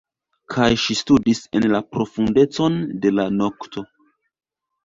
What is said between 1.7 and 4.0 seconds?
la profundecon de la nokto.